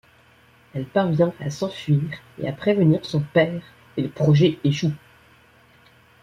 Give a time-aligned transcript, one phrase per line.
[0.73, 2.01] Elle parvient à s'enfuir
[2.39, 3.61] et à prévenir son père,
[3.97, 4.95] et le projet échoue.